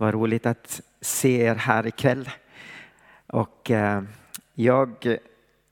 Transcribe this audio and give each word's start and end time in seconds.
Vad 0.00 0.14
roligt 0.14 0.46
att 0.46 0.80
se 1.00 1.42
er 1.42 1.54
här 1.54 1.86
ikväll. 1.86 2.30
Och 3.26 3.70
eh, 3.70 4.02
jag 4.54 5.16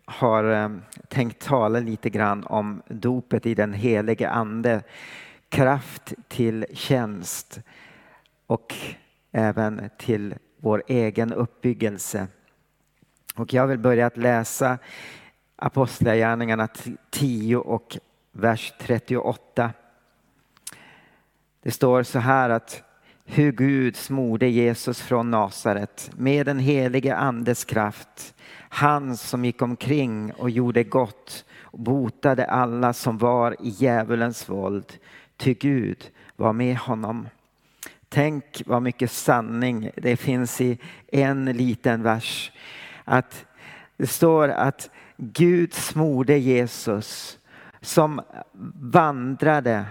har 0.05 0.45
eh, 0.45 0.71
tänkt 1.09 1.43
tala 1.47 1.81
lite 1.81 2.11
grann 2.11 2.45
om 2.45 2.83
dopet 2.89 3.47
i 3.47 3.55
den 3.55 3.73
helige 3.73 4.31
ande. 4.31 4.83
Kraft 5.49 6.15
till 6.29 6.67
tjänst 6.73 7.61
och 8.47 8.75
även 9.33 9.91
till 9.99 10.35
vår 10.57 10.83
egen 10.87 11.33
uppbyggelse. 11.33 12.27
Och 13.37 13.53
jag 13.53 13.67
vill 13.67 13.79
börja 13.79 14.07
att 14.07 14.17
läsa 14.17 14.79
Apostlagärningarna 15.57 16.69
10 17.11 17.57
och 17.57 17.99
vers 18.33 18.75
38. 18.79 19.73
Det 21.63 21.71
står 21.71 22.03
så 22.03 22.19
här 22.19 22.51
att 22.51 22.88
hur 23.31 23.53
Gud 23.53 23.97
smorde 23.97 24.49
Jesus 24.49 25.01
från 25.01 25.31
Nasaret 25.31 26.11
med 26.17 26.47
den 26.47 26.59
helige 26.59 27.17
andes 27.17 27.65
kraft. 27.65 28.35
Han 28.69 29.17
som 29.17 29.45
gick 29.45 29.63
omkring 29.63 30.33
och 30.33 30.51
gjorde 30.51 30.85
gott 30.85 31.45
och 31.61 31.79
botade 31.81 32.47
alla 32.47 32.93
som 32.93 33.19
var 33.19 33.53
i 33.53 33.69
djävulens 33.69 34.49
våld. 34.49 34.99
Ty 35.37 35.55
Gud 35.55 36.11
var 36.37 36.53
med 36.53 36.77
honom. 36.77 37.29
Tänk 38.09 38.63
vad 38.67 38.83
mycket 38.83 39.11
sanning 39.11 39.91
det 39.97 40.17
finns 40.17 40.61
i 40.61 40.79
en 41.07 41.45
liten 41.45 42.03
vers. 42.03 42.53
Att 43.05 43.47
det 43.97 44.07
står 44.07 44.49
att 44.49 44.91
Gud 45.17 45.75
smorde 45.75 46.39
Jesus 46.39 47.39
som 47.81 48.21
vandrade 48.81 49.85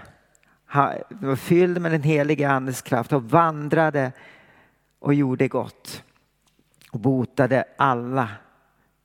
var 1.09 1.35
fylld 1.35 1.81
med 1.81 1.91
den 1.91 2.03
helige 2.03 2.49
andes 2.49 2.81
kraft 2.81 3.13
och 3.13 3.23
vandrade 3.23 4.11
och 4.99 5.13
gjorde 5.13 5.47
gott 5.47 6.03
och 6.91 6.99
botade 6.99 7.63
alla 7.77 8.29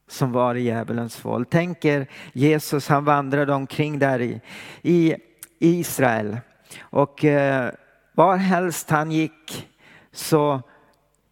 som 0.09 0.33
var 0.33 0.55
i 0.55 0.62
djävulens 0.62 1.25
våld. 1.25 1.47
Tänk 1.50 1.84
er 1.84 2.06
Jesus, 2.33 2.89
han 2.89 3.05
vandrade 3.05 3.53
omkring 3.53 3.98
där 3.98 4.20
i, 4.20 4.41
i 4.83 5.17
Israel 5.59 6.39
och 6.81 7.25
eh, 7.25 7.70
var 8.12 8.37
helst 8.37 8.91
han 8.91 9.12
gick 9.12 9.69
så 10.12 10.62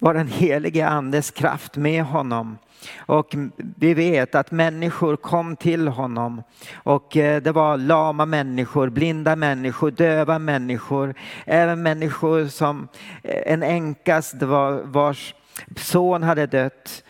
var 0.00 0.14
den 0.14 0.28
helige 0.28 0.88
andes 0.88 1.30
kraft 1.30 1.76
med 1.76 2.04
honom. 2.04 2.58
Och 2.96 3.34
vi 3.56 3.94
vet 3.94 4.34
att 4.34 4.50
människor 4.50 5.16
kom 5.16 5.56
till 5.56 5.88
honom 5.88 6.42
och 6.74 7.16
eh, 7.16 7.42
det 7.42 7.52
var 7.52 7.76
lama 7.76 8.26
människor, 8.26 8.88
blinda 8.88 9.36
människor, 9.36 9.90
döva 9.90 10.38
människor, 10.38 11.14
även 11.44 11.82
människor 11.82 12.46
som 12.46 12.88
eh, 13.22 13.52
en 13.52 13.62
änkas 13.62 14.34
vars 14.82 15.34
son 15.76 16.22
hade 16.22 16.46
dött 16.46 17.04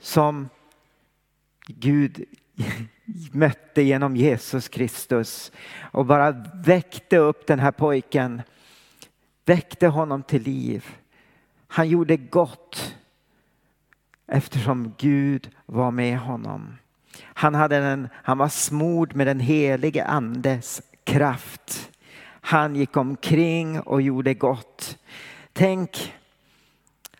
som 0.00 0.48
Gud 1.66 2.24
mötte 3.32 3.82
genom 3.82 4.16
Jesus 4.16 4.68
Kristus 4.68 5.52
och 5.80 6.06
bara 6.06 6.30
väckte 6.64 7.16
upp 7.16 7.46
den 7.46 7.58
här 7.58 7.70
pojken, 7.70 8.42
väckte 9.44 9.86
honom 9.86 10.22
till 10.22 10.42
liv. 10.42 10.84
Han 11.68 11.88
gjorde 11.88 12.16
gott 12.16 12.96
eftersom 14.26 14.94
Gud 14.98 15.50
var 15.66 15.90
med 15.90 16.18
honom. 16.18 16.76
Han, 17.22 17.54
hade 17.54 17.76
en, 17.76 18.08
han 18.14 18.38
var 18.38 18.48
smord 18.48 19.14
med 19.14 19.26
den 19.26 19.40
helige 19.40 20.04
andes 20.04 20.82
kraft. 21.04 21.90
Han 22.40 22.76
gick 22.76 22.96
omkring 22.96 23.80
och 23.80 24.02
gjorde 24.02 24.34
gott. 24.34 24.98
Tänk 25.52 26.14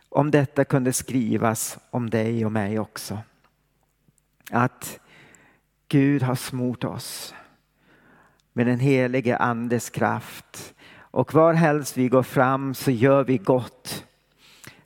om 0.09 0.31
detta 0.31 0.65
kunde 0.65 0.93
skrivas 0.93 1.79
om 1.91 2.11
dig 2.11 2.45
och 2.45 2.53
mig 2.53 2.79
också. 2.79 3.19
Att 4.51 5.01
Gud 5.89 6.23
har 6.23 6.35
smort 6.35 6.85
oss 6.85 7.35
med 8.53 8.67
den 8.67 8.81
helige 8.81 9.37
andes 9.37 9.91
kraft. 9.91 10.75
Och 10.97 11.35
var 11.35 11.55
helst 11.55 11.97
vi 11.97 12.08
går 12.08 12.23
fram 12.23 12.75
så 12.75 12.91
gör 12.91 13.25
vi 13.25 13.39
gott. 13.39 14.05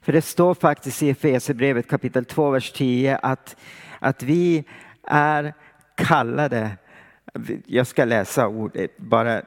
För 0.03 0.13
det 0.13 0.23
står 0.23 0.55
faktiskt 0.55 1.03
i 1.03 1.11
Efesierbrevet 1.11 1.89
kapitel 1.89 2.25
2, 2.25 2.51
vers 2.51 2.73
10 2.73 3.17
att, 3.17 3.57
att 3.99 4.23
vi 4.23 4.65
är 5.03 5.55
kallade, 5.95 6.77
jag 7.67 7.87
ska 7.87 8.05
läsa 8.05 8.49
ordet 8.49 8.99
bara, 8.99 9.43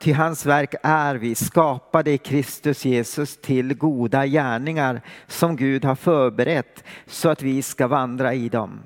till 0.00 0.14
hans 0.14 0.46
verk 0.46 0.74
är 0.82 1.14
vi 1.14 1.34
skapade 1.34 2.10
i 2.10 2.18
Kristus 2.18 2.84
Jesus 2.84 3.36
till 3.36 3.74
goda 3.74 4.26
gärningar 4.26 5.00
som 5.26 5.56
Gud 5.56 5.84
har 5.84 5.94
förberett 5.94 6.84
så 7.06 7.28
att 7.28 7.42
vi 7.42 7.62
ska 7.62 7.86
vandra 7.86 8.34
i 8.34 8.48
dem. 8.48 8.80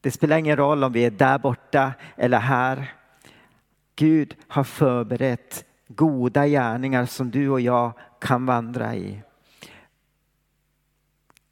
Det 0.00 0.10
spelar 0.10 0.38
ingen 0.38 0.56
roll 0.56 0.84
om 0.84 0.92
vi 0.92 1.04
är 1.04 1.10
där 1.10 1.38
borta 1.38 1.92
eller 2.16 2.38
här. 2.38 2.94
Gud 3.96 4.36
har 4.48 4.64
förberett 4.64 5.64
goda 5.88 6.46
gärningar 6.46 7.06
som 7.06 7.30
du 7.30 7.48
och 7.48 7.60
jag 7.60 7.92
kan 8.24 8.46
vandra 8.46 8.94
i. 8.94 9.22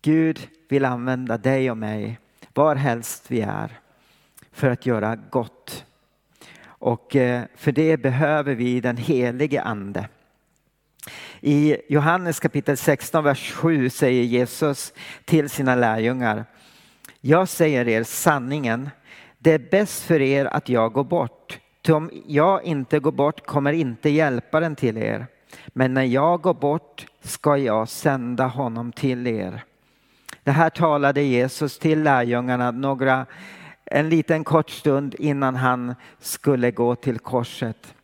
Gud 0.03 0.49
vill 0.69 0.85
använda 0.85 1.39
dig 1.39 1.71
och 1.71 1.77
mig 1.77 2.19
var 2.55 2.77
helst 2.77 3.25
vi 3.29 3.41
är 3.41 3.81
för 4.53 4.71
att 4.71 4.87
göra 4.87 5.17
gott. 5.17 5.85
Och 6.65 7.17
eh, 7.17 7.45
för 7.55 7.73
det 7.73 7.97
behöver 7.97 8.55
vi 8.55 8.81
den 8.81 8.97
helige 8.97 9.63
ande. 9.63 10.09
I 11.41 11.77
Johannes 11.89 12.41
kapitel 12.41 12.77
16, 12.77 13.25
vers 13.25 13.53
7 13.53 13.91
säger 13.91 14.23
Jesus 14.23 14.93
till 15.25 15.51
sina 15.51 15.75
lärjungar. 15.75 16.45
Jag 17.21 17.49
säger 17.49 17.89
er 17.89 18.03
sanningen. 18.03 18.91
Det 19.39 19.53
är 19.53 19.71
bäst 19.71 20.03
för 20.03 20.21
er 20.21 20.45
att 20.45 20.69
jag 20.69 20.93
går 20.93 21.05
bort. 21.05 21.59
Ty 21.83 21.93
om 21.93 22.11
jag 22.27 22.65
inte 22.65 22.99
går 22.99 23.13
bort 23.13 23.47
kommer 23.47 23.73
inte 23.73 24.11
hjälparen 24.11 24.77
till 24.77 24.97
er. 24.97 25.27
Men 25.67 25.95
när 25.95 26.03
jag 26.03 26.41
går 26.41 26.55
bort 26.55 27.07
ska 27.21 27.57
jag 27.57 27.89
sända 27.89 28.47
honom 28.47 28.93
till 28.93 29.27
er. 29.27 29.65
Det 30.45 30.51
här 30.51 30.71
talade 30.71 31.23
Jesus 31.23 31.79
till 31.79 32.03
lärjungarna 32.03 32.71
några, 32.71 33.27
en 33.85 34.09
liten 34.09 34.45
kort 34.45 34.71
stund 34.71 35.15
innan 35.19 35.57
han 35.57 35.95
skulle 36.19 36.71
gå 36.71 36.95
till 36.95 37.19
korset. 37.19 37.95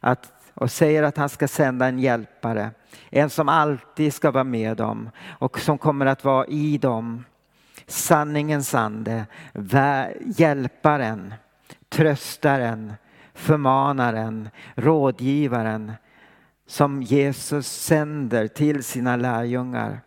Att, 0.00 0.32
och 0.54 0.70
säger 0.70 1.02
att 1.02 1.16
han 1.16 1.28
ska 1.28 1.48
sända 1.48 1.86
en 1.86 1.98
hjälpare. 1.98 2.70
En 3.10 3.30
som 3.30 3.48
alltid 3.48 4.14
ska 4.14 4.30
vara 4.30 4.44
med 4.44 4.76
dem 4.76 5.10
och 5.28 5.60
som 5.60 5.78
kommer 5.78 6.06
att 6.06 6.24
vara 6.24 6.46
i 6.46 6.78
dem. 6.78 7.24
Sanningens 7.86 8.74
ande, 8.74 9.26
hjälparen, 10.36 11.34
tröstaren, 11.88 12.92
förmanaren, 13.34 14.48
rådgivaren 14.74 15.92
som 16.66 17.02
Jesus 17.02 17.66
sänder 17.66 18.48
till 18.48 18.84
sina 18.84 19.16
lärjungar. 19.16 20.00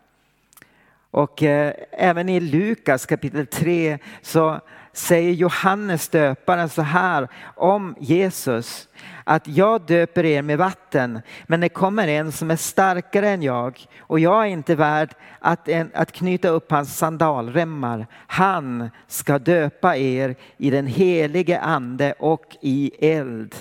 Och 1.12 1.44
eh, 1.44 1.74
även 1.92 2.30
i 2.30 2.40
Lukas 2.40 3.06
kapitel 3.06 3.48
3 3.48 4.00
så 4.22 4.60
säger 4.94 5.34
Johannes 5.34 6.10
döparen 6.10 6.70
så 6.70 6.82
här 6.82 7.28
om 7.56 7.96
Jesus 8.00 8.88
att 9.24 9.48
jag 9.48 9.82
döper 9.82 10.26
er 10.26 10.42
med 10.42 10.58
vatten 10.58 11.22
men 11.48 11.60
det 11.60 11.70
kommer 11.70 12.08
en 12.08 12.32
som 12.32 12.52
är 12.52 12.56
starkare 12.56 13.30
än 13.30 13.42
jag 13.42 13.86
och 14.00 14.20
jag 14.20 14.44
är 14.44 14.48
inte 14.48 14.76
värd 14.76 15.16
att, 15.40 15.68
en, 15.68 15.92
att 15.94 16.12
knyta 16.12 16.50
upp 16.50 16.72
hans 16.72 16.98
sandalremmar. 16.98 18.08
Han 18.28 18.90
ska 19.08 19.40
döpa 19.40 19.98
er 19.98 20.36
i 20.58 20.70
den 20.70 20.88
helige 20.88 21.60
ande 21.60 22.14
och 22.20 22.58
i 22.62 22.92
eld. 23.00 23.56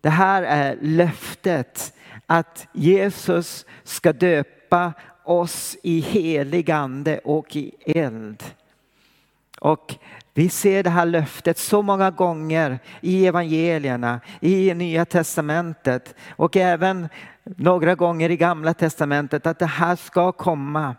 Det 0.00 0.10
här 0.10 0.42
är 0.42 0.78
löftet 0.80 1.35
att 2.26 2.68
Jesus 2.72 3.66
ska 3.84 4.12
döpa 4.12 4.92
oss 5.24 5.76
i 5.82 6.00
helig 6.00 6.70
ande 6.70 7.18
och 7.18 7.56
i 7.56 7.72
eld. 7.86 8.42
Och 9.60 9.94
vi 10.34 10.48
ser 10.48 10.82
det 10.82 10.90
här 10.90 11.06
löftet 11.06 11.58
så 11.58 11.82
många 11.82 12.10
gånger 12.10 12.78
i 13.00 13.26
evangelierna, 13.26 14.20
i 14.40 14.74
nya 14.74 15.04
testamentet 15.04 16.14
och 16.36 16.56
även 16.56 17.08
några 17.44 17.94
gånger 17.94 18.30
i 18.30 18.36
gamla 18.36 18.74
testamentet 18.74 19.46
att 19.46 19.58
det 19.58 19.66
här 19.66 19.96
ska 19.96 20.32
komma. 20.32 20.96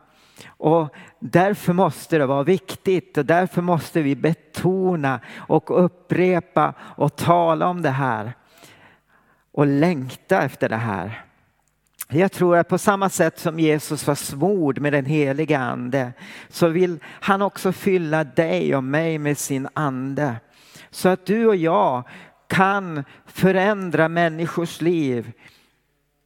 Och 0.47 0.95
därför 1.19 1.73
måste 1.73 2.17
det 2.17 2.25
vara 2.25 2.43
viktigt 2.43 3.17
och 3.17 3.25
därför 3.25 3.61
måste 3.61 4.01
vi 4.01 4.15
betona 4.15 5.19
och 5.35 5.85
upprepa 5.85 6.73
och 6.79 7.15
tala 7.15 7.67
om 7.67 7.81
det 7.81 7.89
här 7.89 8.33
och 9.57 9.67
längta 9.67 10.41
efter 10.41 10.69
det 10.69 10.75
här. 10.75 11.23
Jag 12.09 12.31
tror 12.31 12.57
att 12.57 12.67
på 12.67 12.77
samma 12.77 13.09
sätt 13.09 13.39
som 13.39 13.59
Jesus 13.59 14.07
var 14.07 14.15
smord 14.15 14.79
med 14.79 14.93
den 14.93 15.05
heliga 15.05 15.59
ande 15.59 16.13
så 16.49 16.67
vill 16.67 16.99
han 17.05 17.41
också 17.41 17.71
fylla 17.71 18.23
dig 18.23 18.75
och 18.75 18.83
mig 18.83 19.17
med 19.17 19.37
sin 19.37 19.67
ande. 19.73 20.35
Så 20.89 21.09
att 21.09 21.25
du 21.25 21.47
och 21.47 21.55
jag 21.55 22.03
kan 22.47 23.03
förändra 23.25 24.07
människors 24.07 24.81
liv 24.81 25.31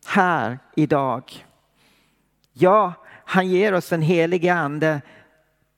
här 0.06 0.60
idag. 0.76 1.46
Ja, 2.54 2.94
han 3.26 3.48
ger 3.48 3.74
oss 3.74 3.90
den 3.90 4.02
helige 4.02 4.54
ande 4.54 5.02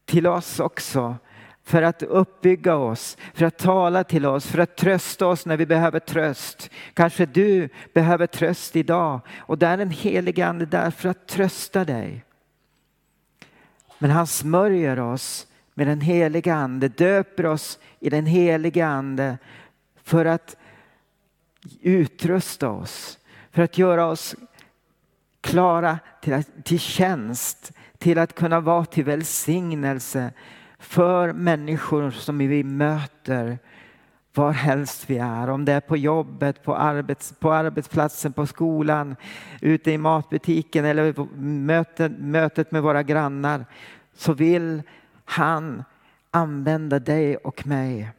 till 0.06 0.28
oss 0.28 0.60
också 0.60 1.16
för 1.64 1.82
att 1.82 2.04
uppbygga 2.04 2.76
oss, 2.76 3.18
för 3.34 3.46
att 3.46 3.58
tala 3.58 4.04
till 4.04 4.26
oss, 4.26 4.48
för 4.48 4.60
att 4.60 4.78
trösta 4.78 5.28
oss 5.28 5.46
när 5.46 5.58
vi 5.58 5.66
behöver 5.66 6.00
tröst. 6.00 6.70
Kanske 6.94 7.26
du 7.26 7.70
behöver 7.94 8.28
tröst 8.28 8.76
idag 8.76 9.20
och 9.38 9.58
där 9.58 9.74
är 9.74 9.78
den 9.78 9.90
helige 9.90 10.46
ande 10.48 10.66
där 10.66 10.92
för 10.92 11.10
att 11.10 11.28
trösta 11.28 11.86
dig. 11.86 12.24
Men 14.00 14.12
han 14.12 14.28
smörjer 14.28 15.00
oss 15.00 15.48
med 15.74 15.88
den 15.88 16.02
helige 16.02 16.54
ande, 16.54 16.88
döper 16.88 17.46
oss 17.46 17.80
i 18.00 18.10
den 18.10 18.26
helige 18.26 18.86
ande 18.86 19.38
för 20.04 20.26
att 20.26 20.56
utrusta 21.82 22.70
oss, 22.70 23.20
för 23.52 23.62
att 23.62 23.78
göra 23.78 24.06
oss 24.06 24.36
klara 25.42 26.00
till, 26.22 26.44
till 26.64 26.80
tjänst, 26.80 27.72
till 27.98 28.18
att 28.18 28.36
kunna 28.36 28.60
vara 28.60 28.86
till 28.86 29.06
välsignelse 29.06 30.32
för 30.84 31.34
människor 31.34 32.12
som 32.12 32.38
vi 32.38 32.64
möter 32.64 33.58
var 34.34 34.52
helst 34.52 35.10
vi 35.10 35.18
är. 35.18 35.50
Om 35.50 35.66
det 35.66 35.74
är 35.74 35.82
på 35.82 35.98
jobbet, 35.98 36.64
på, 36.64 36.76
arbets, 36.76 37.34
på 37.40 37.54
arbetsplatsen, 37.54 38.34
på 38.34 38.46
skolan, 38.46 39.16
ute 39.62 39.92
i 39.92 39.98
matbutiken 39.98 40.86
eller 40.86 41.36
mötet, 41.38 42.12
mötet 42.20 42.72
med 42.72 42.84
våra 42.84 43.04
grannar 43.04 43.66
så 44.14 44.34
vill 44.34 44.82
han 45.26 45.84
använda 46.32 47.00
dig 47.00 47.38
och 47.38 47.68
mig. 47.68 48.12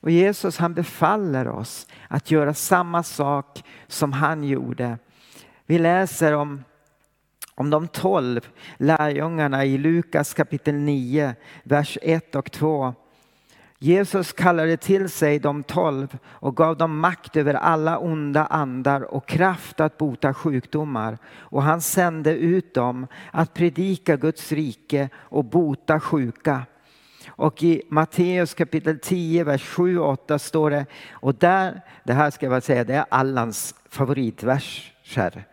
Och 0.00 0.10
Jesus 0.10 0.58
han 0.58 0.74
befaller 0.74 1.48
oss 1.48 1.86
att 2.08 2.30
göra 2.30 2.54
samma 2.54 3.02
sak 3.02 3.64
som 3.86 4.12
han 4.12 4.44
gjorde. 4.44 4.98
Vi 5.66 5.78
läser 5.78 6.32
om, 6.32 6.64
om 7.54 7.70
de 7.70 7.88
tolv 7.88 8.48
lärjungarna 8.76 9.64
i 9.64 9.78
Lukas 9.78 10.34
kapitel 10.34 10.74
9, 10.74 11.34
vers 11.62 11.98
1 12.02 12.34
och 12.34 12.52
2. 12.52 12.94
Jesus 13.82 14.32
kallade 14.32 14.76
till 14.76 15.08
sig 15.08 15.38
de 15.38 15.62
tolv 15.62 16.18
och 16.24 16.56
gav 16.56 16.76
dem 16.76 17.00
makt 17.00 17.36
över 17.36 17.54
alla 17.54 17.98
onda 17.98 18.46
andar 18.46 19.00
och 19.00 19.28
kraft 19.28 19.80
att 19.80 19.98
bota 19.98 20.34
sjukdomar. 20.34 21.18
Och 21.26 21.62
han 21.62 21.80
sände 21.80 22.34
ut 22.34 22.74
dem 22.74 23.06
att 23.30 23.54
predika 23.54 24.16
Guds 24.16 24.52
rike 24.52 25.08
och 25.14 25.44
bota 25.44 26.00
sjuka. 26.00 26.62
Och 27.28 27.62
i 27.62 27.82
Matteus 27.88 28.54
kapitel 28.54 28.98
10, 28.98 29.44
vers 29.44 29.64
7 29.64 29.98
och 29.98 30.08
8 30.08 30.38
står 30.38 30.70
det, 30.70 30.86
och 31.12 31.34
där, 31.34 31.82
det 32.04 32.12
här 32.12 32.30
ska 32.30 32.46
jag 32.46 32.52
bara 32.52 32.60
säga, 32.60 32.84
det 32.84 32.94
är 32.94 33.04
Allans 33.08 33.74
favoritverser. 33.88 35.44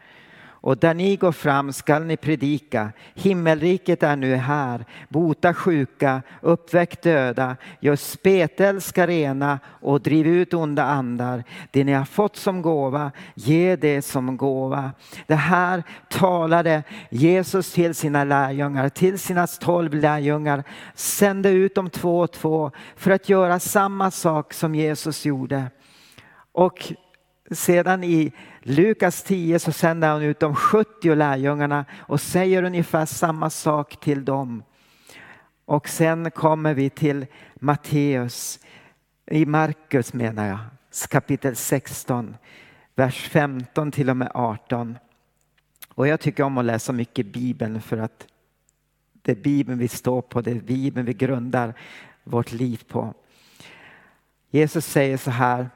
Och 0.68 0.78
där 0.78 0.94
ni 0.94 1.16
går 1.16 1.32
fram 1.32 1.74
skall 1.74 2.04
ni 2.04 2.18
predika. 2.18 2.92
Himmelriket 3.16 4.04
är 4.04 4.16
nu 4.16 4.36
här. 4.36 4.86
Bota 5.10 5.54
sjuka, 5.54 6.22
uppväck 6.42 7.02
döda, 7.04 7.56
gör 7.80 7.96
spetälska 7.96 9.08
rena 9.08 9.60
och 9.66 10.02
driv 10.02 10.28
ut 10.28 10.54
onda 10.54 10.84
andar. 10.84 11.44
Det 11.72 11.84
ni 11.84 11.94
har 11.94 12.06
fått 12.06 12.36
som 12.36 12.62
gåva, 12.62 13.12
ge 13.36 13.76
det 13.76 14.02
som 14.02 14.38
gåva. 14.38 14.92
Det 15.28 15.36
här 15.36 15.84
talade 16.10 16.84
Jesus 17.10 17.74
till 17.74 17.96
sina 17.96 18.24
lärjungar, 18.24 18.90
till 18.90 19.20
sina 19.20 19.48
tolv 19.48 19.94
lärjungar. 19.94 20.64
Sände 20.96 21.50
ut 21.50 21.76
dem 21.76 21.90
två 21.90 22.20
och 22.20 22.32
två 22.32 22.72
för 22.96 23.12
att 23.12 23.30
göra 23.30 23.60
samma 23.60 24.12
sak 24.12 24.54
som 24.54 24.76
Jesus 24.76 25.26
gjorde. 25.26 25.66
Och 26.52 26.94
sedan 27.52 28.04
i 28.04 28.32
Lukas 28.62 29.24
10 29.24 29.60
så 29.60 29.72
sänder 29.72 30.08
han 30.08 30.22
ut 30.22 30.40
de 30.40 30.56
70 30.56 31.16
lärjungarna 31.16 31.86
och 31.98 32.22
säger 32.22 32.64
ungefär 32.64 33.06
samma 33.06 33.50
sak 33.50 34.00
till 34.00 34.26
dem. 34.26 34.64
Och 35.66 35.90
sen 35.90 36.32
kommer 36.32 36.74
vi 36.74 36.90
till 36.90 37.26
Matteus, 37.56 38.60
i 39.32 39.46
Markus 39.46 40.14
menar 40.14 40.48
jag, 40.48 40.60
kapitel 41.10 41.56
16, 41.56 42.38
vers 42.96 43.30
15 43.30 43.92
till 43.92 44.10
och 44.10 44.18
med 44.18 44.32
18. 44.34 44.98
Och 45.90 46.08
jag 46.08 46.20
tycker 46.20 46.44
om 46.44 46.58
att 46.58 46.66
läsa 46.66 46.94
mycket 46.94 47.26
Bibeln 47.26 47.82
för 47.82 47.98
att 47.98 48.28
det 49.22 49.32
är 49.32 49.36
Bibeln 49.36 49.80
vi 49.80 49.88
står 49.88 50.22
på, 50.22 50.42
det 50.42 50.52
är 50.52 50.62
Bibeln 50.62 51.06
vi 51.06 51.14
grundar 51.14 51.74
vårt 52.24 52.52
liv 52.52 52.84
på. 52.88 53.14
Jesus 54.50 54.86
säger 54.86 55.18
så 55.18 55.32
här 55.32 55.70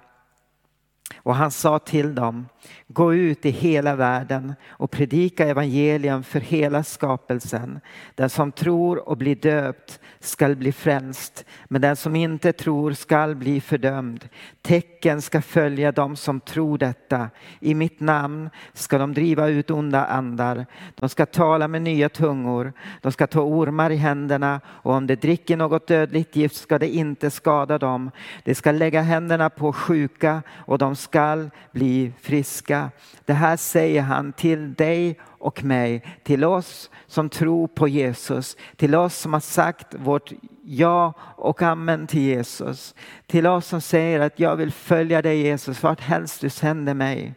och 1.24 1.36
han 1.36 1.52
sa 1.52 1.80
till 1.80 2.16
dem, 2.16 2.48
gå 2.88 3.14
ut 3.14 3.46
i 3.46 3.50
hela 3.50 3.96
världen 3.96 4.54
och 4.68 4.92
predika 4.92 5.48
evangelium 5.48 6.24
för 6.24 6.40
hela 6.40 6.84
skapelsen. 6.84 7.80
Den 8.16 8.30
som 8.30 8.52
tror 8.52 9.10
och 9.10 9.18
blir 9.18 9.36
döpt 9.36 10.00
skall 10.20 10.56
bli 10.56 10.72
frälst, 10.72 11.46
men 11.66 11.82
den 11.82 11.96
som 11.96 12.16
inte 12.16 12.54
tror 12.54 12.94
skall 12.94 13.36
bli 13.36 13.62
fördömd. 13.62 14.30
Tecken 14.62 15.22
ska 15.22 15.42
följa 15.42 15.92
dem 15.92 16.16
som 16.16 16.40
tror 16.40 16.78
detta. 16.78 17.30
I 17.60 17.74
mitt 17.74 18.00
namn 18.00 18.50
ska 18.74 18.98
de 18.98 19.14
driva 19.14 19.48
ut 19.48 19.72
onda 19.72 20.06
andar. 20.06 20.66
De 20.96 21.10
ska 21.10 21.26
tala 21.26 21.68
med 21.68 21.82
nya 21.82 22.10
tungor. 22.10 22.74
De 23.02 23.12
ska 23.12 23.28
ta 23.28 23.42
ormar 23.42 23.90
i 23.90 23.96
händerna 23.96 24.62
och 24.66 24.94
om 24.94 25.08
de 25.08 25.16
dricker 25.16 25.58
något 25.58 25.88
dödligt 25.88 26.36
gift 26.36 26.56
ska 26.56 26.80
det 26.80 26.90
inte 26.90 27.32
skada 27.32 27.78
dem. 27.78 28.12
De 28.44 28.56
ska 28.56 28.72
lägga 28.72 29.02
händerna 29.02 29.50
på 29.50 29.74
sjuka 29.74 30.44
och 30.50 30.78
de 30.78 30.96
skall 31.12 31.50
bli 31.72 32.14
friska. 32.22 32.92
Det 33.26 33.34
här 33.34 33.58
säger 33.58 34.02
han 34.02 34.34
till 34.34 34.74
dig 34.74 35.20
och 35.24 35.64
mig, 35.64 36.04
till 36.24 36.44
oss 36.44 36.90
som 37.08 37.30
tror 37.30 37.68
på 37.68 37.88
Jesus, 37.88 38.58
till 38.76 38.96
oss 38.96 39.16
som 39.16 39.34
har 39.34 39.40
sagt 39.40 39.96
vårt 39.96 40.32
ja 40.64 41.14
och 41.38 41.62
amen 41.62 42.08
till 42.08 42.22
Jesus, 42.22 42.96
till 43.28 43.48
oss 43.48 43.68
som 43.68 43.82
säger 43.82 44.20
att 44.20 44.40
jag 44.40 44.56
vill 44.56 44.72
följa 44.72 45.22
dig 45.22 45.42
Jesus 45.42 45.84
vart 45.84 46.02
helst 46.02 46.42
du 46.42 46.50
sänder 46.50 46.94
mig. 46.94 47.34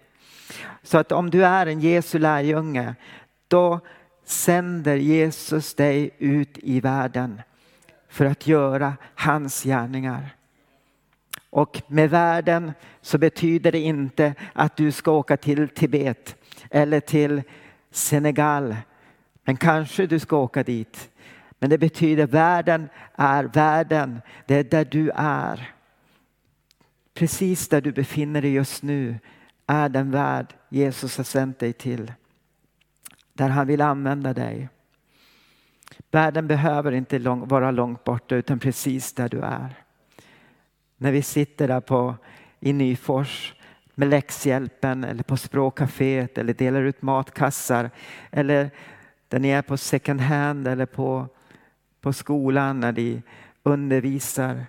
Så 0.82 0.98
att 0.98 1.12
om 1.12 1.30
du 1.30 1.44
är 1.44 1.66
en 1.66 1.80
Jesu 1.80 2.18
lärjunge, 2.18 2.94
då 3.48 3.80
sänder 4.24 4.96
Jesus 4.96 5.74
dig 5.74 6.10
ut 6.18 6.58
i 6.58 6.80
världen 6.80 7.40
för 8.08 8.24
att 8.24 8.46
göra 8.46 8.94
hans 9.14 9.62
gärningar. 9.62 10.36
Och 11.54 11.82
med 11.86 12.10
världen 12.10 12.72
så 13.00 13.18
betyder 13.18 13.72
det 13.72 13.80
inte 13.80 14.34
att 14.52 14.76
du 14.76 14.92
ska 14.92 15.10
åka 15.10 15.36
till 15.36 15.68
Tibet 15.68 16.36
eller 16.70 17.00
till 17.00 17.42
Senegal. 17.90 18.76
Men 19.44 19.56
kanske 19.56 20.06
du 20.06 20.18
ska 20.18 20.36
åka 20.36 20.62
dit. 20.62 21.10
Men 21.58 21.70
det 21.70 21.78
betyder 21.78 22.26
världen 22.26 22.88
är 23.14 23.44
världen. 23.44 24.20
Det 24.46 24.54
är 24.54 24.64
där 24.64 24.84
du 24.84 25.10
är. 25.14 25.74
Precis 27.14 27.68
där 27.68 27.80
du 27.80 27.92
befinner 27.92 28.42
dig 28.42 28.52
just 28.52 28.82
nu 28.82 29.18
är 29.66 29.88
den 29.88 30.10
värld 30.10 30.54
Jesus 30.68 31.16
har 31.16 31.24
sänt 31.24 31.58
dig 31.58 31.72
till. 31.72 32.12
Där 33.32 33.48
han 33.48 33.66
vill 33.66 33.80
använda 33.80 34.34
dig. 34.34 34.68
Världen 36.10 36.46
behöver 36.46 36.92
inte 36.92 37.18
lång, 37.18 37.48
vara 37.48 37.70
långt 37.70 38.04
borta 38.04 38.34
utan 38.36 38.58
precis 38.58 39.12
där 39.12 39.28
du 39.28 39.40
är. 39.40 39.83
När 40.96 41.12
vi 41.12 41.22
sitter 41.22 41.68
där 41.68 41.80
på, 41.80 42.14
i 42.60 42.72
Nyfors 42.72 43.54
med 43.94 44.08
läxhjälpen 44.08 45.04
eller 45.04 45.22
på 45.22 45.36
språkcaféet 45.36 46.38
eller 46.38 46.54
delar 46.54 46.82
ut 46.82 47.02
matkassar 47.02 47.90
eller 48.30 48.70
där 49.28 49.38
ni 49.38 49.48
är 49.48 49.62
på 49.62 49.76
second 49.76 50.20
hand 50.20 50.68
eller 50.68 50.86
på, 50.86 51.28
på 52.00 52.12
skolan 52.12 52.80
när 52.80 52.92
ni 52.92 53.22
undervisar 53.62 54.66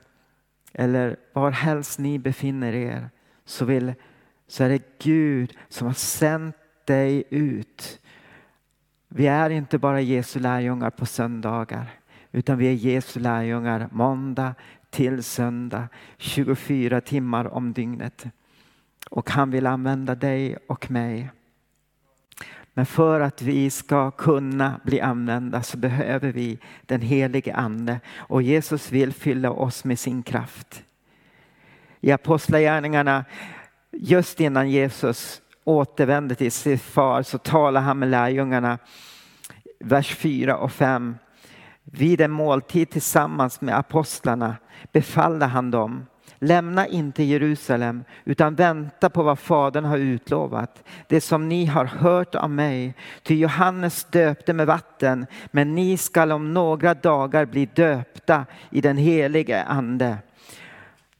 eller 0.73 1.15
var 1.33 1.51
helst 1.51 1.99
ni 1.99 2.19
befinner 2.19 2.73
er 2.73 3.09
så, 3.45 3.65
vill, 3.65 3.93
så 4.47 4.63
är 4.63 4.69
det 4.69 4.99
Gud 4.99 5.57
som 5.69 5.87
har 5.87 5.93
sänt 5.93 6.55
dig 6.85 7.23
ut. 7.29 7.99
Vi 9.07 9.27
är 9.27 9.49
inte 9.49 9.77
bara 9.77 10.01
Jesu 10.01 10.39
lärjungar 10.39 10.89
på 10.89 11.05
söndagar 11.05 11.99
utan 12.31 12.57
vi 12.57 12.67
är 12.67 12.73
Jesu 12.73 13.19
lärjungar 13.19 13.89
måndag 13.91 14.55
till 14.95 15.23
söndag 15.23 15.87
24 16.17 17.01
timmar 17.01 17.53
om 17.53 17.73
dygnet. 17.73 18.25
Och 19.09 19.29
han 19.29 19.51
vill 19.51 19.67
använda 19.67 20.15
dig 20.15 20.57
och 20.67 20.91
mig. 20.91 21.29
Men 22.73 22.85
för 22.85 23.19
att 23.19 23.41
vi 23.41 23.69
ska 23.69 24.11
kunna 24.11 24.79
bli 24.83 25.01
använda 25.01 25.63
så 25.63 25.77
behöver 25.77 26.31
vi 26.31 26.59
den 26.85 27.01
helige 27.01 27.55
ande 27.55 27.99
och 28.15 28.41
Jesus 28.41 28.91
vill 28.91 29.13
fylla 29.13 29.51
oss 29.51 29.83
med 29.83 29.99
sin 29.99 30.23
kraft. 30.23 30.83
I 32.01 32.11
Apostlagärningarna, 32.11 33.25
just 33.91 34.39
innan 34.39 34.69
Jesus 34.69 35.41
återvände 35.63 36.35
till 36.35 36.51
sin 36.51 36.79
far 36.79 37.23
så 37.23 37.37
talar 37.37 37.81
han 37.81 37.99
med 37.99 38.09
lärjungarna, 38.09 38.77
vers 39.79 40.15
4 40.15 40.57
och 40.57 40.71
5. 40.71 41.15
Vid 41.85 42.21
en 42.21 42.31
måltid 42.31 42.89
tillsammans 42.89 43.61
med 43.61 43.77
apostlarna 43.77 44.55
befallde 44.91 45.45
han 45.45 45.71
dem 45.71 46.05
Lämna 46.39 46.87
inte 46.87 47.23
Jerusalem 47.23 48.03
utan 48.25 48.55
vänta 48.55 49.09
på 49.09 49.23
vad 49.23 49.39
Fadern 49.39 49.85
har 49.85 49.97
utlovat. 49.97 50.83
Det 51.07 51.21
som 51.21 51.49
ni 51.49 51.65
har 51.65 51.85
hört 51.85 52.35
av 52.35 52.49
mig. 52.49 52.93
Ty 53.23 53.35
Johannes 53.35 54.03
döpte 54.03 54.53
med 54.53 54.67
vatten 54.67 55.25
men 55.51 55.75
ni 55.75 55.97
skall 55.97 56.31
om 56.31 56.53
några 56.53 56.93
dagar 56.93 57.45
bli 57.45 57.65
döpta 57.65 58.45
i 58.71 58.81
den 58.81 58.97
helige 58.97 59.63
ande. 59.63 60.17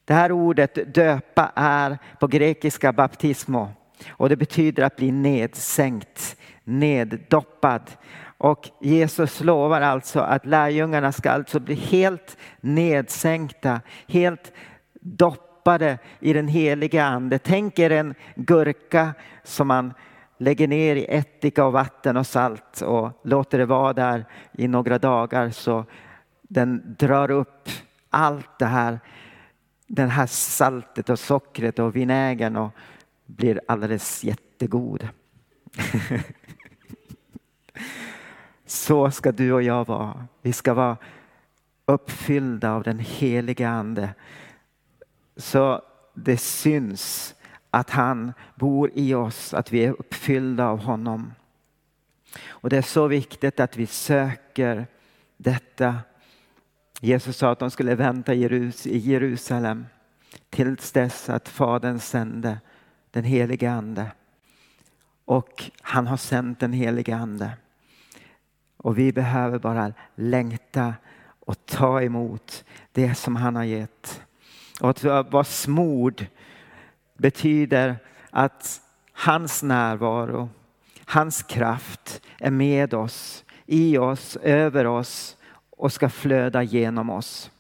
Det 0.06 0.14
här 0.14 0.32
ordet 0.32 0.96
döpa 0.96 1.52
är 1.56 1.98
på 2.20 2.28
grekiska 2.28 2.94
baptismo 2.94 3.70
och 4.10 4.30
det 4.30 4.36
betyder 4.36 4.84
att 4.84 4.96
bli 4.96 5.12
nedsänkt, 5.12 6.38
neddoppad. 6.66 7.92
Och 8.38 8.70
Jesus 8.82 9.42
lovar 9.42 9.82
alltså 9.82 10.20
att 10.20 10.46
lärjungarna 10.46 11.12
ska 11.12 11.32
alltså 11.32 11.60
bli 11.60 11.76
helt 11.76 12.38
nedsänkta, 12.62 13.82
helt 14.08 14.52
doppade 15.02 15.98
i 16.20 16.34
den 16.34 16.48
heliga 16.48 17.06
ande. 17.06 17.40
Tänk 17.40 17.80
er 17.80 17.90
en 17.90 18.16
gurka 18.36 19.14
som 19.44 19.68
man 19.68 19.94
lägger 20.38 20.68
ner 20.68 20.96
i 20.96 21.06
ättika 21.06 21.66
och 21.66 21.74
vatten 21.74 22.18
och 22.18 22.28
salt 22.28 22.82
och 22.82 23.12
låter 23.24 23.58
det 23.58 23.66
vara 23.66 23.94
där 23.94 24.26
i 24.52 24.68
några 24.68 25.00
dagar 25.00 25.50
så 25.50 25.86
den 26.42 26.96
drar 27.00 27.32
upp 27.32 27.70
allt 28.10 28.60
det 28.60 28.66
här, 28.66 29.00
det 29.88 30.06
här 30.06 30.28
saltet 30.28 31.10
och 31.10 31.20
sockret 31.20 31.80
och 31.80 31.96
vinägern 31.96 32.56
och 32.56 32.72
blir 33.26 33.62
alldeles 33.68 34.24
jättegod. 34.24 35.08
Så 38.66 39.12
ska 39.12 39.32
du 39.32 39.54
och 39.54 39.64
jag 39.64 39.88
vara. 39.88 40.28
Vi 40.42 40.54
ska 40.54 40.74
vara 40.74 40.98
uppfyllda 41.86 42.72
av 42.72 42.84
den 42.84 43.00
heliga 43.00 43.70
ande. 43.70 44.14
Så 45.38 45.82
det 46.14 46.38
syns 46.38 47.36
att 47.70 47.90
han 47.90 48.34
bor 48.56 48.92
i 48.94 49.14
oss, 49.14 49.54
att 49.54 49.72
vi 49.72 49.86
är 49.86 49.92
uppfyllda 49.92 50.68
av 50.68 50.80
honom. 50.80 51.34
Och 52.48 52.70
det 52.70 52.78
är 52.78 52.82
så 52.82 53.08
viktigt 53.08 53.60
att 53.60 53.78
vi 53.78 53.88
söker 53.88 54.88
detta. 55.38 55.96
Jesus 57.02 57.38
sa 57.38 57.52
att 57.52 57.60
de 57.60 57.72
skulle 57.72 57.96
vänta 57.96 58.34
i 58.34 58.68
Jerusalem 59.00 59.86
tills 60.50 60.92
dess 60.92 61.30
att 61.30 61.50
Fadern 61.50 62.00
sände 62.00 62.60
den 63.12 63.24
helige 63.24 63.72
Ande. 63.72 64.12
Och 65.26 65.72
han 65.82 66.08
har 66.08 66.18
sänt 66.18 66.60
den 66.60 66.74
helige 66.74 67.16
Ande. 67.16 67.52
Och 68.86 68.98
vi 68.98 69.12
behöver 69.12 69.60
bara 69.60 69.94
längta 70.16 70.94
och 71.40 71.66
ta 71.66 72.02
emot 72.02 72.66
det 72.92 73.16
som 73.16 73.36
han 73.36 73.56
har 73.56 73.64
gett. 73.64 74.22
Och 74.82 74.90
att 74.90 75.04
vara 75.04 75.44
smord 75.44 76.26
betyder 77.18 77.98
att 78.30 78.82
hans 79.14 79.64
närvaro, 79.64 80.50
hans 81.06 81.44
kraft 81.44 82.22
är 82.40 82.52
med 82.52 82.94
oss, 82.94 83.46
i 83.66 83.98
oss, 83.98 84.36
över 84.36 84.88
oss 84.88 85.38
och 85.70 85.94
ska 85.94 86.10
flöda 86.10 86.64
genom 86.64 87.10
oss. 87.10 87.52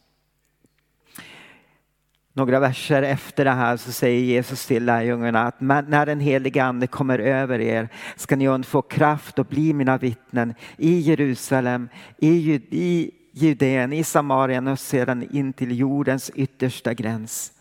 Några 2.38 2.60
verser 2.60 3.01
efter 3.01 3.46
det 3.46 3.51
här 3.51 3.77
så 3.77 3.92
säger 3.92 4.22
Jesus 4.22 4.65
till 4.65 4.86
lärjungarna 4.86 5.42
att 5.44 5.62
när 5.62 6.06
den 6.06 6.20
helige 6.20 6.63
ande 6.63 6.88
kommer 6.88 7.20
över 7.20 7.60
er 7.60 7.89
ska 8.15 8.36
ni 8.36 8.63
få 8.63 8.82
kraft 8.82 9.39
och 9.39 9.46
bli 9.46 9.74
mina 9.74 9.98
vittnen 9.98 10.54
i 10.77 11.00
Jerusalem, 11.00 11.89
i 12.18 13.12
Judeen, 13.32 13.94
i 13.94 14.04
Samarien 14.04 14.68
och 14.68 14.80
sedan 14.80 15.27
in 15.32 15.54
till 15.54 15.80
jordens 15.80 16.32
yttersta 16.36 16.94
gräns. 16.94 17.51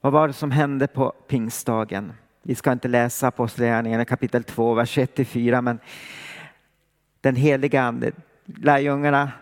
Vad 0.00 0.12
var 0.12 0.26
det 0.26 0.34
som 0.34 0.50
hände 0.50 0.86
på 0.86 1.12
pingstdagen? 1.28 2.12
Vi 2.42 2.54
ska 2.54 2.72
inte 2.72 2.88
läsa 2.88 3.28
Apostlagärningarna 3.28 4.04
kapitel 4.04 4.44
2, 4.44 4.74
vers 4.74 4.98
1-4 4.98 5.60
men 5.60 5.78
den 7.20 7.36
heliga 7.36 7.82
ande, 7.82 8.12
lärjungarna 8.44 9.32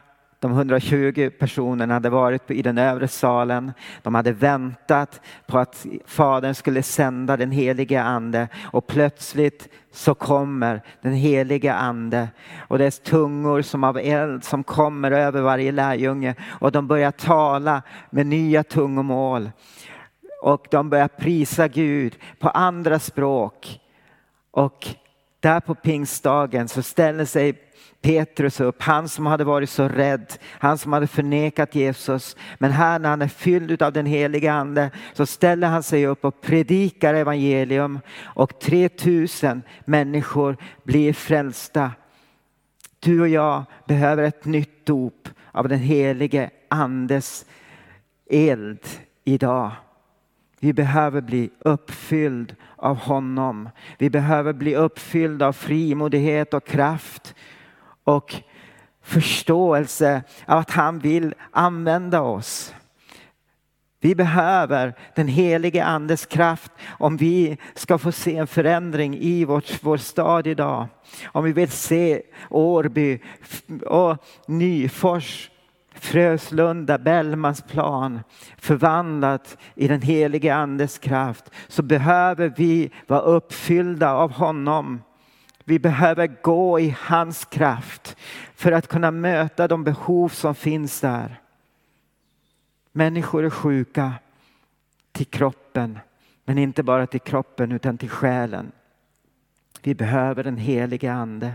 de 0.41 0.53
120 0.53 1.31
personerna 1.39 1.95
hade 1.95 2.11
varit 2.11 2.51
i 2.51 2.63
den 2.63 2.79
övre 2.79 3.09
salen. 3.09 3.73
De 4.03 4.15
hade 4.15 4.33
väntat 4.33 5.21
på 5.47 5.59
att 5.59 5.87
Fadern 6.07 6.55
skulle 6.55 6.83
sända 6.83 7.37
den 7.37 7.51
helige 7.51 8.03
ande 8.03 8.49
och 8.65 8.87
plötsligt 8.87 9.69
så 9.93 10.15
kommer 10.15 10.83
den 11.03 11.13
helige 11.13 11.75
ande 11.75 12.29
och 12.69 12.79
det 12.79 12.85
är 12.85 12.91
tungor 12.91 13.63
som 13.63 13.85
av 13.85 13.99
eld 13.99 14.45
som 14.45 14.65
kommer 14.65 15.11
över 15.11 15.41
varje 15.41 15.73
lärjunge 15.73 16.35
och 16.61 16.73
de 16.73 16.87
börjar 16.87 17.11
tala 17.11 17.83
med 18.11 18.27
nya 18.27 18.63
tungomål 18.63 19.51
och 20.43 20.67
de 20.71 20.91
börjar 20.91 21.09
prisa 21.09 21.69
Gud 21.69 22.19
på 22.39 22.49
andra 22.49 22.99
språk. 22.99 23.81
Och 24.51 24.87
där 25.41 25.61
på 25.61 25.75
pingstdagen 25.75 26.69
så 26.69 26.83
ställer 26.83 27.25
sig 27.25 27.53
Petrus 28.03 28.61
upp, 28.61 28.83
han 28.83 29.09
som 29.09 29.27
hade 29.27 29.45
varit 29.45 29.71
så 29.71 29.89
rädd, 29.89 30.33
han 30.43 30.79
som 30.79 30.93
hade 30.93 31.07
förnekat 31.07 31.75
Jesus. 31.75 32.37
Men 32.59 32.71
här 32.71 32.99
när 32.99 33.09
han 33.09 33.23
är 33.23 33.29
fylld 33.29 33.83
av 33.83 33.93
den 33.93 34.07
helige 34.07 34.53
ande 34.53 34.91
så 35.13 35.27
ställer 35.27 35.69
han 35.69 35.83
sig 35.83 36.07
upp 36.07 36.25
och 36.25 36.41
predikar 36.41 37.15
evangelium 37.15 38.01
och 38.23 38.61
3000 38.61 39.63
människor 39.85 40.57
blir 40.85 41.13
frälsta. 41.13 41.91
Du 43.01 43.21
och 43.21 43.29
jag 43.29 43.65
behöver 43.87 44.23
ett 44.23 44.45
nytt 44.45 44.87
dop 44.87 45.29
av 45.53 45.69
den 45.69 45.79
helige 45.79 46.51
andes 46.69 47.47
eld 48.31 48.87
idag. 49.25 49.71
Vi 50.61 50.73
behöver 50.73 51.21
bli 51.21 51.51
uppfylld 51.59 52.55
av 52.77 52.97
honom. 52.97 53.69
Vi 53.99 54.11
behöver 54.11 54.53
bli 54.53 54.77
uppfyllda 54.77 55.47
av 55.47 55.53
frimodighet 55.53 56.55
och 56.55 56.67
kraft 56.67 57.35
och 58.07 58.35
förståelse 59.03 60.23
av 60.47 60.59
att 60.59 60.71
han 60.71 60.99
vill 60.99 61.35
använda 61.51 62.21
oss. 62.21 62.75
Vi 64.01 64.15
behöver 64.15 64.95
den 65.15 65.29
helige 65.29 65.85
andes 65.85 66.27
kraft 66.27 66.73
om 66.99 67.17
vi 67.17 67.59
ska 67.75 67.99
få 67.99 68.13
se 68.13 68.37
en 68.37 68.47
förändring 68.47 69.17
i 69.19 69.45
vårt, 69.45 69.83
vår 69.83 69.97
stad 69.97 70.47
idag. 70.47 70.87
Om 71.27 71.45
vi 71.45 71.53
vill 71.53 71.71
se 71.71 72.23
Årby 72.51 73.19
och 73.87 74.25
Nyfors, 74.47 75.51
Fröslunda, 75.95 76.99
Bellmansplan 76.99 78.21
förvandlat 78.57 79.57
i 79.75 79.89
den 79.89 80.03
helige 80.03 80.55
andes 80.55 80.99
kraft 80.99 81.51
så 81.69 81.83
behöver 81.83 82.53
vi 82.57 82.91
vara 83.07 83.21
uppfyllda 83.21 84.13
av 84.13 84.33
honom 84.33 85.01
vi 85.69 85.79
behöver 85.79 86.27
gå 86.43 86.81
i 86.81 86.97
hans 87.01 87.45
kraft 87.45 88.17
för 88.55 88.73
att 88.73 88.89
kunna 88.89 89.11
möta 89.11 89.69
de 89.69 89.85
behov 89.85 90.29
som 90.29 90.55
finns 90.55 91.01
där. 91.01 91.41
Människor 92.93 93.45
är 93.45 93.51
sjuka 93.51 94.13
till 95.13 95.27
kroppen, 95.27 95.99
men 96.45 96.59
inte 96.59 96.83
bara 96.83 97.07
till 97.07 97.21
kroppen 97.21 97.73
utan 97.73 97.99
till 97.99 98.11
själen. 98.11 98.73
Vi 99.83 99.95
behöver 99.95 100.45
den 100.45 100.57
helige 100.57 101.13
ande. 101.13 101.53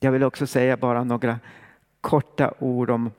Jag 0.00 0.12
vill 0.12 0.24
också 0.24 0.46
säga 0.46 0.76
bara 0.76 1.04
några 1.04 1.40
korta 2.00 2.54
ord 2.58 2.90
om 2.90 3.10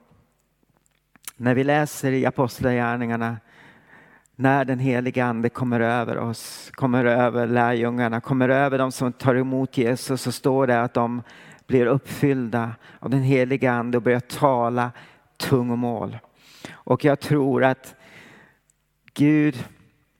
när 1.35 1.55
vi 1.55 1.63
läser 1.63 2.11
i 2.11 2.25
Apostlagärningarna 2.25 3.37
när 4.41 4.65
den 4.65 4.79
heliga 4.79 5.25
ande 5.25 5.49
kommer 5.49 5.79
över 5.79 6.17
oss, 6.17 6.71
kommer 6.73 7.05
över 7.05 7.47
lärjungarna, 7.47 8.21
kommer 8.21 8.49
över 8.49 8.77
de 8.77 8.91
som 8.91 9.13
tar 9.13 9.35
emot 9.35 9.77
Jesus 9.77 10.21
så 10.21 10.31
står 10.31 10.67
det 10.67 10.81
att 10.81 10.93
de 10.93 11.21
blir 11.67 11.85
uppfyllda 11.85 12.75
av 12.99 13.09
den 13.09 13.21
heliga 13.21 13.71
ande 13.71 13.97
och 13.97 14.03
börjar 14.03 14.19
tala 14.19 14.91
tungomål. 15.37 16.17
Och 16.71 17.05
jag 17.05 17.19
tror 17.19 17.63
att 17.63 17.95
Gud 19.13 19.65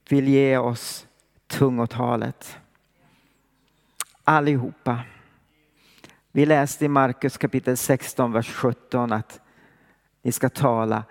vill 0.10 0.28
ge 0.28 0.58
oss 0.58 1.08
tungotalet. 1.48 2.58
Allihopa. 4.24 5.00
Vi 6.32 6.46
läste 6.46 6.86
i 6.86 6.88
Markus 6.88 7.38
kapitel 7.38 7.78
16, 7.78 8.32
vers 8.32 8.54
17 8.54 9.12
att 9.12 9.42
ni 10.22 10.32
ska 10.32 10.50
tala 10.50 11.04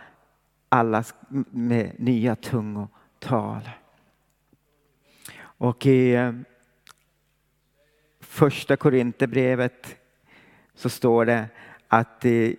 alla 0.69 1.05
med 1.50 1.93
nya 1.99 2.37
tungor 2.37 2.88
tal. 3.19 3.71
Och 5.41 5.87
i 5.87 6.15
eh, 6.15 6.33
första 8.21 8.77
Korinthierbrevet 8.77 9.97
så 10.75 10.89
står 10.89 11.25
det 11.25 11.49
att 11.89 12.25
i 12.25 12.57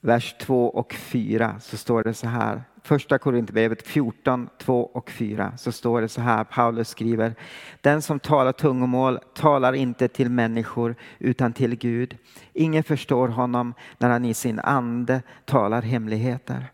vers 0.00 0.34
2 0.40 0.68
och 0.68 0.94
4 0.94 1.60
så 1.60 1.76
står 1.76 2.02
det 2.02 2.14
så 2.14 2.26
här. 2.28 2.62
första 2.82 3.18
Korinthierbrevet 3.18 3.86
14, 3.86 4.48
2 4.58 4.84
och 4.84 5.10
4 5.10 5.56
så 5.56 5.72
står 5.72 6.00
det 6.00 6.08
så 6.08 6.20
här, 6.20 6.44
Paulus 6.44 6.88
skriver, 6.88 7.34
den 7.80 8.02
som 8.02 8.20
talar 8.20 8.52
tungomål 8.52 9.18
talar 9.34 9.72
inte 9.72 10.08
till 10.08 10.30
människor 10.30 10.94
utan 11.18 11.52
till 11.52 11.76
Gud. 11.76 12.18
Ingen 12.52 12.84
förstår 12.84 13.28
honom 13.28 13.74
när 13.98 14.10
han 14.10 14.24
i 14.24 14.34
sin 14.34 14.60
ande 14.60 15.22
talar 15.44 15.82
hemligheter. 15.82 16.73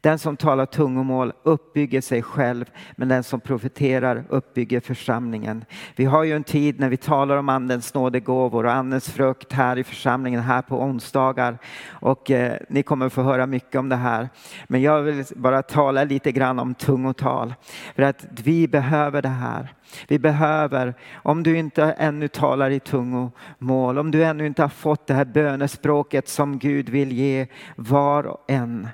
Den 0.00 0.18
som 0.18 0.36
talar 0.36 0.66
tungomål 0.66 1.32
uppbygger 1.42 2.00
sig 2.00 2.22
själv, 2.22 2.64
men 2.96 3.08
den 3.08 3.22
som 3.22 3.40
profeterar 3.40 4.24
uppbygger 4.28 4.80
församlingen. 4.80 5.64
Vi 5.96 6.04
har 6.04 6.24
ju 6.24 6.36
en 6.36 6.44
tid 6.44 6.80
när 6.80 6.88
vi 6.88 6.96
talar 6.96 7.36
om 7.36 7.48
andens 7.48 7.94
nådegåvor 7.94 8.66
och 8.66 8.72
andens 8.72 9.10
frukt 9.10 9.52
här 9.52 9.78
i 9.78 9.84
församlingen 9.84 10.40
här 10.40 10.62
på 10.62 10.82
onsdagar. 10.82 11.58
Och 11.88 12.30
eh, 12.30 12.56
ni 12.68 12.82
kommer 12.82 13.08
få 13.08 13.22
höra 13.22 13.46
mycket 13.46 13.74
om 13.74 13.88
det 13.88 13.96
här. 13.96 14.28
Men 14.66 14.82
jag 14.82 15.02
vill 15.02 15.24
bara 15.36 15.62
tala 15.62 16.04
lite 16.04 16.32
grann 16.32 16.58
om 16.58 16.74
tungotal. 16.74 17.54
För 17.94 18.02
att 18.02 18.26
vi 18.44 18.68
behöver 18.68 19.22
det 19.22 19.28
här. 19.28 19.74
Vi 20.08 20.18
behöver, 20.18 20.94
om 21.14 21.42
du 21.42 21.58
inte 21.58 21.84
ännu 21.84 22.28
talar 22.28 22.70
i 22.70 22.80
tungomål, 22.80 23.98
om 23.98 24.10
du 24.10 24.24
ännu 24.24 24.46
inte 24.46 24.62
har 24.62 24.68
fått 24.68 25.06
det 25.06 25.14
här 25.14 25.24
bönespråket 25.24 26.28
som 26.28 26.58
Gud 26.58 26.88
vill 26.88 27.12
ge 27.12 27.46
var 27.76 28.26
och 28.26 28.44
en 28.48 28.88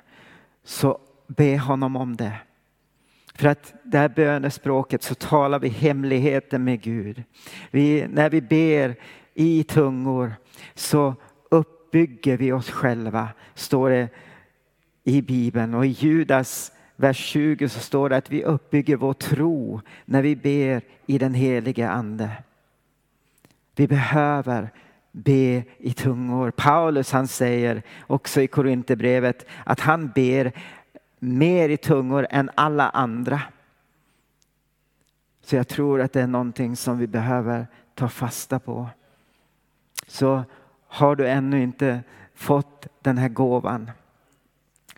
så 0.65 0.99
be 1.27 1.57
honom 1.57 1.95
om 1.95 2.15
det. 2.15 2.33
För 3.35 3.47
att 3.47 3.73
det 3.83 3.97
här 3.97 4.09
bönespråket 4.09 5.03
så 5.03 5.15
talar 5.15 5.59
vi 5.59 5.69
hemligheten 5.69 6.63
med 6.63 6.81
Gud. 6.81 7.23
Vi, 7.71 8.07
när 8.07 8.29
vi 8.29 8.41
ber 8.41 8.95
i 9.33 9.63
tungor 9.63 10.33
så 10.73 11.15
uppbygger 11.51 12.37
vi 12.37 12.51
oss 12.51 12.69
själva, 12.69 13.29
står 13.53 13.89
det 13.89 14.09
i 15.03 15.21
Bibeln. 15.21 15.73
Och 15.73 15.85
i 15.85 15.89
Judas 15.89 16.71
vers 16.95 17.17
20 17.17 17.69
så 17.69 17.79
står 17.79 18.09
det 18.09 18.17
att 18.17 18.31
vi 18.31 18.43
uppbygger 18.43 18.95
vår 18.95 19.13
tro 19.13 19.81
när 20.05 20.21
vi 20.21 20.35
ber 20.35 20.81
i 21.05 21.17
den 21.17 21.33
helige 21.33 21.89
Ande. 21.89 22.31
Vi 23.75 23.87
behöver 23.87 24.69
be 25.15 25.63
i 25.77 25.93
tungor. 25.93 26.51
Paulus 26.51 27.11
han 27.11 27.27
säger 27.27 27.81
också 28.07 28.41
i 28.41 28.47
Korinthierbrevet 28.47 29.45
att 29.63 29.79
han 29.79 30.11
ber 30.15 30.51
mer 31.19 31.69
i 31.69 31.77
tungor 31.77 32.27
än 32.29 32.49
alla 32.55 32.89
andra. 32.89 33.41
Så 35.41 35.55
jag 35.55 35.67
tror 35.67 36.01
att 36.01 36.13
det 36.13 36.21
är 36.21 36.27
någonting 36.27 36.75
som 36.75 36.97
vi 36.97 37.07
behöver 37.07 37.67
ta 37.93 38.09
fasta 38.09 38.59
på. 38.59 38.89
Så 40.07 40.43
har 40.87 41.15
du 41.15 41.29
ännu 41.29 41.63
inte 41.63 42.03
fått 42.33 42.87
den 43.01 43.17
här 43.17 43.29
gåvan 43.29 43.91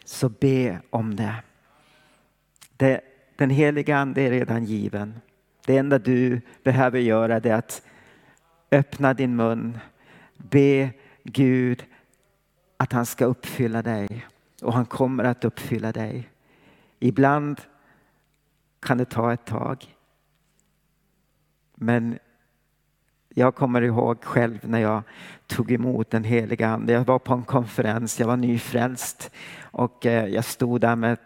så 0.03 0.29
be 0.29 0.79
om 0.89 1.15
det. 1.15 1.35
det 2.77 3.01
den 3.35 3.49
heliga 3.49 3.97
ande 3.97 4.21
är 4.21 4.31
redan 4.31 4.65
given. 4.65 5.19
Det 5.65 5.77
enda 5.77 5.99
du 5.99 6.41
behöver 6.63 6.99
göra 6.99 7.35
är 7.35 7.53
att 7.53 7.81
öppna 8.71 9.13
din 9.13 9.35
mun 9.35 9.79
Be 10.37 10.89
Gud 11.23 11.85
att 12.77 12.93
han 12.93 13.05
ska 13.05 13.25
uppfylla 13.25 13.81
dig 13.81 14.25
och 14.61 14.73
han 14.73 14.85
kommer 14.85 15.23
att 15.23 15.45
uppfylla 15.45 15.91
dig. 15.91 16.29
Ibland 16.99 17.61
kan 18.79 18.97
det 18.97 19.05
ta 19.05 19.33
ett 19.33 19.45
tag. 19.45 19.95
Men 21.75 22.19
jag 23.29 23.55
kommer 23.55 23.81
ihåg 23.81 24.23
själv 24.23 24.59
när 24.61 24.79
jag 24.79 25.01
tog 25.47 25.71
emot 25.71 26.09
den 26.09 26.23
heliga 26.23 26.67
Ande. 26.69 26.93
Jag 26.93 27.05
var 27.05 27.19
på 27.19 27.33
en 27.33 27.43
konferens, 27.43 28.19
jag 28.19 28.27
var 28.27 28.37
nyfrälst 28.37 29.31
och 29.61 30.05
eh, 30.05 30.25
jag 30.27 30.45
stod 30.45 30.81
där 30.81 30.95
med 30.95 31.17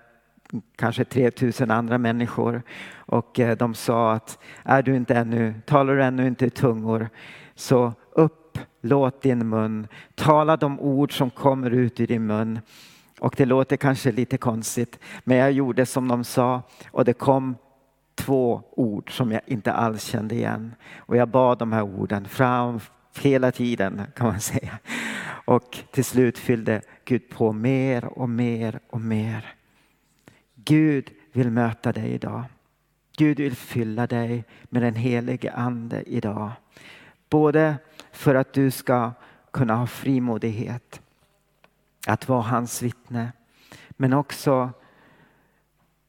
kanske 0.76 1.06
3000 1.06 1.72
andra 1.72 1.98
människor 1.98 2.62
och 2.94 3.40
eh, 3.40 3.58
de 3.58 3.74
sa 3.74 4.14
att 4.14 4.40
är 4.64 4.82
du 4.82 4.96
inte 4.96 5.16
ännu, 5.16 5.54
talar 5.66 5.96
du 5.96 6.04
ännu 6.04 6.28
inte 6.28 6.46
i 6.46 6.50
tungor 6.50 7.10
så 7.56 7.94
låt 8.82 9.22
din 9.22 9.50
mun 9.50 9.88
tala 10.16 10.58
de 10.58 10.80
ord 10.80 11.18
som 11.18 11.30
kommer 11.30 11.72
ut 11.72 12.00
ur 12.00 12.08
din 12.08 12.26
mun. 12.26 12.60
Och 13.20 13.34
det 13.38 13.46
låter 13.46 13.78
kanske 13.78 14.12
lite 14.12 14.38
konstigt, 14.38 15.00
men 15.24 15.38
jag 15.38 15.52
gjorde 15.52 15.86
som 15.86 16.08
de 16.08 16.24
sa 16.24 16.62
och 16.92 17.06
det 17.06 17.14
kom 17.14 17.56
två 18.16 18.64
ord 18.72 19.18
som 19.18 19.32
jag 19.32 19.42
inte 19.46 19.74
alls 19.74 20.04
kände 20.04 20.36
igen. 20.36 20.76
Och 20.98 21.18
jag 21.18 21.30
bad 21.30 21.58
de 21.58 21.72
här 21.72 21.84
orden 21.84 22.28
fram 22.28 22.80
hela 23.20 23.52
tiden 23.52 24.02
kan 24.16 24.28
man 24.28 24.40
säga. 24.40 24.80
Och 25.46 25.78
till 25.92 26.06
slut 26.06 26.38
fyllde 26.38 26.82
Gud 27.06 27.30
på 27.30 27.54
mer 27.54 28.06
och 28.06 28.30
mer 28.30 28.80
och 28.90 29.02
mer. 29.02 29.56
Gud 30.56 31.12
vill 31.32 31.52
möta 31.52 31.92
dig 31.92 32.12
idag. 32.12 32.44
Gud 33.18 33.38
vill 33.38 33.56
fylla 33.56 34.08
dig 34.08 34.44
med 34.64 34.82
den 34.82 34.96
helige 34.96 35.52
ande 35.52 36.04
idag. 36.08 36.52
Både 37.32 37.78
för 38.12 38.36
att 38.36 38.54
du 38.54 38.72
ska 38.72 39.12
kunna 39.52 39.76
ha 39.76 39.88
frimodighet 39.88 41.02
att 42.08 42.30
vara 42.30 42.42
hans 42.42 42.82
vittne. 42.82 43.32
Men 43.90 44.14
också 44.14 44.72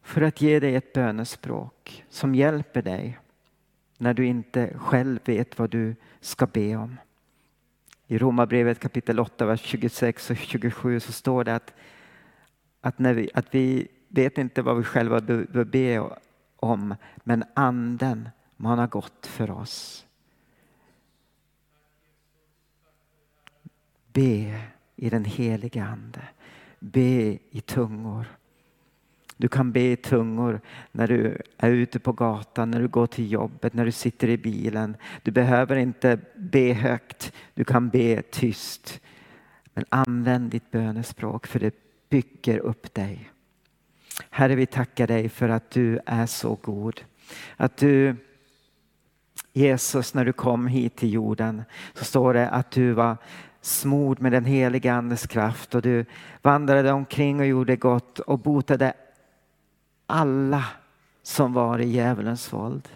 för 0.03 0.23
att 0.23 0.41
ge 0.41 0.61
dig 0.61 0.75
ett 0.75 0.93
bönespråk 0.93 2.05
som 2.09 2.35
hjälper 2.35 2.83
dig 2.83 3.19
när 3.99 4.15
du 4.15 4.27
inte 4.27 4.79
själv 4.79 5.19
vet 5.25 5.59
vad 5.59 5.71
du 5.71 5.97
ska 6.21 6.47
be 6.47 6.77
om. 6.77 7.01
I 8.07 8.19
Romarbrevet 8.19 8.81
kapitel 8.81 9.21
8, 9.21 9.47
vers 9.47 9.61
26 9.61 10.31
och 10.31 10.37
27 10.37 11.01
så 11.01 11.13
står 11.13 11.45
det 11.45 11.55
att, 11.55 11.75
att, 12.81 12.99
när 12.99 13.15
vi, 13.15 13.31
att 13.35 13.55
vi 13.55 13.89
vet 14.09 14.39
inte 14.39 14.63
vad 14.63 14.77
vi 14.77 14.85
själva 14.85 15.21
bör 15.21 15.65
be 15.65 16.11
om, 16.57 16.95
men 17.17 17.45
anden 17.55 18.29
manar 18.57 18.87
gott 18.87 19.27
för 19.27 19.51
oss. 19.51 20.07
Be 24.13 24.61
i 24.97 25.11
den 25.11 25.25
heliga 25.25 25.85
Ande. 25.85 26.23
Be 26.79 27.39
i 27.51 27.61
tungor. 27.61 28.27
Du 29.37 29.49
kan 29.49 29.73
be 29.73 29.81
i 29.81 29.97
tungor 29.97 30.61
när 30.93 31.07
du 31.07 31.39
är 31.57 31.71
ute 31.71 31.99
på 31.99 32.13
gatan, 32.13 32.71
när 32.71 32.81
du 32.81 32.89
går 32.89 33.07
till 33.07 33.33
jobbet, 33.33 33.75
när 33.75 33.85
du 33.85 33.93
sitter 33.93 34.29
i 34.29 34.37
bilen. 34.37 34.97
Du 35.23 35.31
behöver 35.31 35.77
inte 35.77 36.19
be 36.37 36.73
högt, 36.73 37.33
du 37.55 37.65
kan 37.65 37.89
be 37.89 38.23
tyst. 38.23 39.01
Men 39.75 39.85
använd 39.89 40.51
ditt 40.51 40.71
bönespråk 40.71 41.47
för 41.47 41.61
det 41.61 41.75
bygger 42.09 42.59
upp 42.59 42.95
dig. 42.95 43.31
Herre, 44.31 44.55
vi 44.55 44.67
tackar 44.67 45.07
dig 45.07 45.29
för 45.29 45.49
att 45.49 45.71
du 45.71 45.99
är 46.07 46.27
så 46.27 46.55
god. 46.55 47.01
Att 47.57 47.77
du, 47.77 48.17
Jesus, 49.53 50.15
när 50.15 50.25
du 50.25 50.33
kom 50.33 50.67
hit 50.67 50.97
till 50.97 51.13
jorden 51.13 51.63
så 51.95 52.05
står 52.05 52.35
det 52.35 52.49
att 52.49 52.71
du 52.71 52.93
var 52.93 53.17
smord 53.63 54.21
med 54.21 54.33
den 54.33 54.45
heliga 54.45 54.95
Andes 54.95 55.27
kraft 55.27 55.75
och 55.75 55.83
du 55.83 56.05
vandrade 56.43 56.93
omkring 56.93 57.41
och 57.41 57.47
gjorde 57.47 57.77
gott 57.77 58.19
och 58.19 58.39
botade 58.39 58.93
alla 60.07 60.65
som 61.23 61.53
var 61.53 61.79
i 61.79 61.89
djävulens 61.89 62.53
våld. 62.53 62.89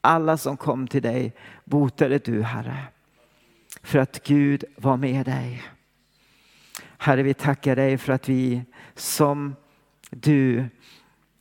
Alla 0.00 0.36
som 0.36 0.56
kom 0.56 0.86
till 0.86 1.02
dig 1.02 1.32
botade 1.64 2.18
du 2.18 2.42
Herre. 2.42 2.76
För 3.82 3.98
att 3.98 4.22
Gud 4.24 4.64
var 4.76 4.96
med 4.96 5.26
dig. 5.26 5.62
Herre 6.98 7.22
vi 7.22 7.34
tackar 7.34 7.76
dig 7.76 7.98
för 7.98 8.12
att 8.12 8.28
vi 8.28 8.62
som 8.94 9.56
du 10.10 10.68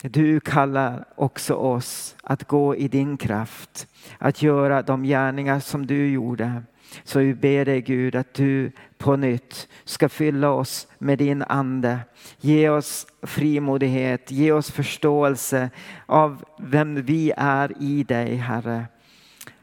du 0.02 0.40
kallar 0.40 1.06
också 1.16 1.54
oss 1.54 2.16
att 2.24 2.48
gå 2.48 2.76
i 2.76 2.88
din 2.88 3.18
kraft, 3.18 3.88
att 4.18 4.42
göra 4.42 4.82
de 4.82 5.04
gärningar 5.04 5.60
som 5.60 5.88
du 5.88 6.12
gjorde. 6.12 6.64
Så 7.04 7.20
vi 7.20 7.34
ber 7.34 7.66
dig 7.66 7.82
Gud 7.82 8.16
att 8.16 8.34
du 8.34 8.72
på 8.98 9.16
nytt 9.16 9.68
ska 9.84 10.10
fylla 10.10 10.50
oss 10.50 10.88
med 10.98 11.18
din 11.18 11.44
ande. 11.44 12.00
Ge 12.40 12.70
oss 12.70 13.08
frimodighet, 13.22 14.32
ge 14.32 14.52
oss 14.52 14.72
förståelse 14.72 15.70
av 16.06 16.46
vem 16.60 17.02
vi 17.02 17.34
är 17.38 17.74
i 17.80 18.04
dig 18.04 18.36
Herre. 18.36 18.86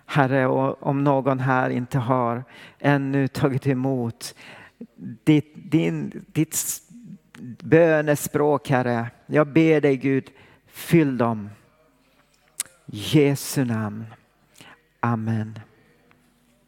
Herre, 0.07 0.47
om 0.81 1.05
någon 1.05 1.41
här 1.41 1.71
inte 1.71 1.99
har 1.99 2.45
ännu 2.79 3.29
tagit 3.29 3.67
emot 3.67 4.35
ditt, 5.25 5.53
din, 5.55 6.25
ditt 6.27 6.57
bönespråk 7.63 8.69
Herre. 8.69 9.11
Jag 9.27 9.47
ber 9.47 9.81
dig 9.81 9.97
Gud, 9.97 10.31
fyll 10.67 11.19
dem. 11.19 11.51
Jesu 12.87 13.65
namn. 13.65 14.05
Amen. 15.01 15.59